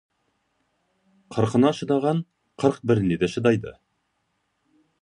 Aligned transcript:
Қырқына 1.35 1.71
шыдаған, 1.81 2.25
қырық 2.65 2.83
біріне 2.93 3.21
де 3.27 3.31
шыдайды. 3.37 3.79